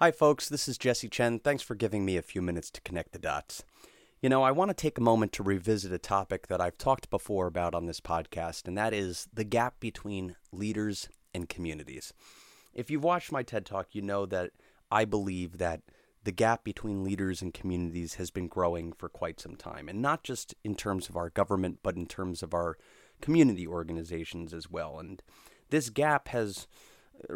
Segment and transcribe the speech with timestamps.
[0.00, 0.48] Hi, folks.
[0.48, 1.40] This is Jesse Chen.
[1.40, 3.64] Thanks for giving me a few minutes to connect the dots.
[4.22, 7.10] You know, I want to take a moment to revisit a topic that I've talked
[7.10, 12.12] before about on this podcast, and that is the gap between leaders and communities.
[12.72, 14.52] If you've watched my TED Talk, you know that
[14.88, 15.80] I believe that
[16.22, 20.22] the gap between leaders and communities has been growing for quite some time, and not
[20.22, 22.78] just in terms of our government, but in terms of our
[23.20, 25.00] community organizations as well.
[25.00, 25.20] And
[25.70, 26.68] this gap has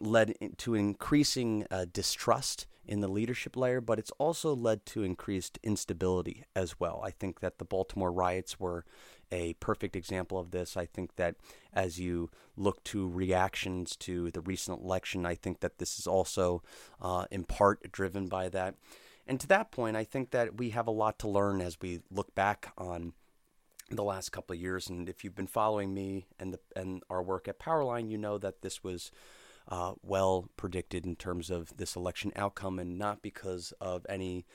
[0.00, 5.58] led to increasing uh, distrust in the leadership layer, but it's also led to increased
[5.62, 7.00] instability as well.
[7.04, 8.84] I think that the Baltimore riots were
[9.32, 10.76] a perfect example of this.
[10.76, 11.34] I think that
[11.72, 16.62] as you look to reactions to the recent election, I think that this is also
[17.00, 18.76] uh, in part driven by that.
[19.26, 22.00] And to that point, I think that we have a lot to learn as we
[22.10, 23.12] look back on
[23.90, 24.88] the last couple of years.
[24.88, 28.38] And if you've been following me and the, and our work at Powerline, you know
[28.38, 29.10] that this was
[29.68, 34.46] uh, well predicted in terms of this election outcome, and not because of any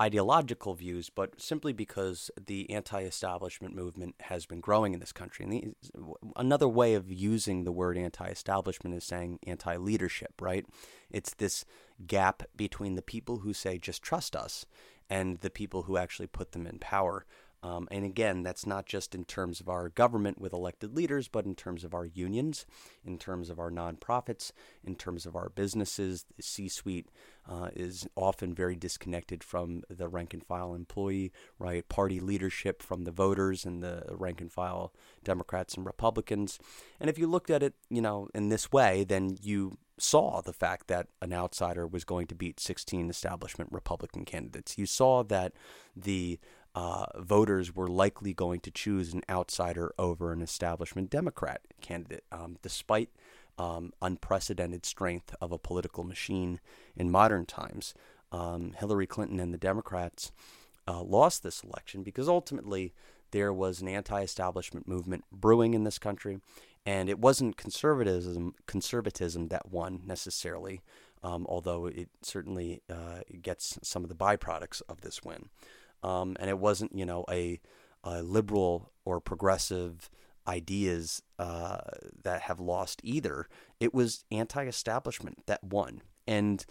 [0.00, 5.46] ideological views, but simply because the anti-establishment movement has been growing in this country.
[5.46, 10.66] And the, another way of using the word anti-establishment is saying anti-leadership, right?
[11.10, 11.64] It's this
[12.06, 14.66] gap between the people who say just trust us
[15.08, 17.24] and the people who actually put them in power.
[17.62, 21.44] Um, and again, that's not just in terms of our government with elected leaders, but
[21.44, 22.66] in terms of our unions,
[23.04, 24.52] in terms of our nonprofits,
[24.84, 26.24] in terms of our businesses.
[26.36, 27.08] The C suite
[27.48, 31.88] uh, is often very disconnected from the rank and file employee, right?
[31.88, 34.92] Party leadership from the voters and the rank and file
[35.24, 36.58] Democrats and Republicans.
[37.00, 40.52] And if you looked at it, you know, in this way, then you saw the
[40.52, 44.76] fact that an outsider was going to beat 16 establishment Republican candidates.
[44.76, 45.52] You saw that
[45.94, 46.38] the
[46.76, 52.58] uh, voters were likely going to choose an outsider over an establishment Democrat candidate, um,
[52.60, 53.08] despite
[53.56, 56.60] um, unprecedented strength of a political machine
[56.94, 57.94] in modern times.
[58.30, 60.32] Um, Hillary Clinton and the Democrats
[60.86, 62.92] uh, lost this election because ultimately
[63.30, 66.40] there was an anti-establishment movement brewing in this country,
[66.84, 70.82] and it wasn't conservatism conservatism that won necessarily,
[71.22, 75.48] um, although it certainly uh, gets some of the byproducts of this win
[76.02, 77.60] um, and it wasn't you know a,
[78.04, 80.10] a liberal or progressive
[80.46, 81.78] ideas uh,
[82.22, 83.48] that have lost either.
[83.80, 86.64] It was anti-establishment that won, and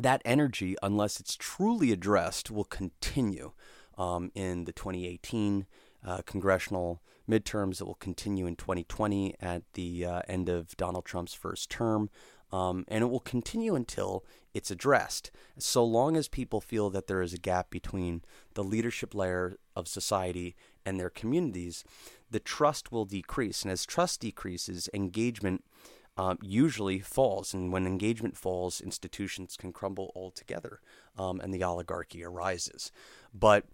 [0.00, 3.52] that energy, unless it's truly addressed, will continue
[3.98, 5.66] um, in the 2018
[6.04, 7.80] uh, congressional midterms.
[7.80, 12.10] It will continue in 2020 at the uh, end of Donald Trump's first term.
[12.50, 15.30] Um, and it will continue until it's addressed.
[15.56, 18.22] So long as people feel that there is a gap between
[18.54, 20.54] the leadership layer of society
[20.84, 21.82] and their communities,
[22.30, 23.62] the trust will decrease.
[23.62, 25.64] And as trust decreases, engagement
[26.16, 27.54] um, usually falls.
[27.54, 30.80] And when engagement falls, institutions can crumble altogether
[31.16, 32.92] um, and the oligarchy arises.
[33.32, 33.64] But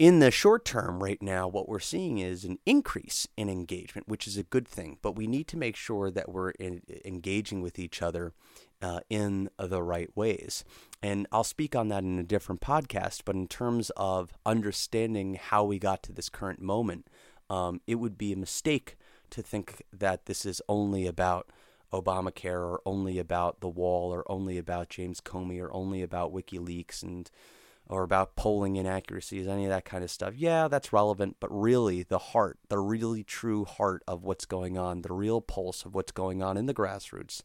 [0.00, 4.26] in the short term, right now, what we're seeing is an increase in engagement, which
[4.26, 4.96] is a good thing.
[5.02, 8.32] But we need to make sure that we're in, engaging with each other
[8.80, 10.64] uh, in the right ways.
[11.02, 13.26] And I'll speak on that in a different podcast.
[13.26, 17.06] But in terms of understanding how we got to this current moment,
[17.50, 18.96] um, it would be a mistake
[19.28, 21.50] to think that this is only about
[21.92, 27.02] Obamacare or only about the wall or only about James Comey or only about WikiLeaks
[27.02, 27.30] and
[27.90, 30.34] or about polling inaccuracies, any of that kind of stuff.
[30.36, 35.02] Yeah, that's relevant, but really the heart, the really true heart of what's going on,
[35.02, 37.42] the real pulse of what's going on in the grassroots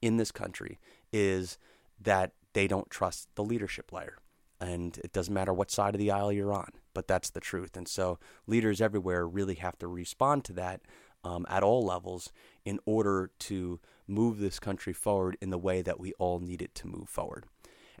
[0.00, 0.78] in this country
[1.12, 1.58] is
[2.00, 4.18] that they don't trust the leadership layer.
[4.60, 7.76] And it doesn't matter what side of the aisle you're on, but that's the truth.
[7.76, 10.82] And so leaders everywhere really have to respond to that
[11.24, 12.32] um, at all levels
[12.64, 16.74] in order to move this country forward in the way that we all need it
[16.76, 17.46] to move forward.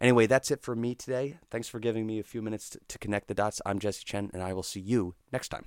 [0.00, 1.38] Anyway, that's it for me today.
[1.50, 3.60] Thanks for giving me a few minutes to, to connect the dots.
[3.66, 5.66] I'm Jesse Chen, and I will see you next time.